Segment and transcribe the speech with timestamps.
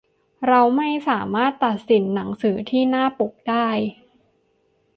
[0.47, 3.67] เราไม่สามารถตัดสินหนังสือที่หน้าปกได้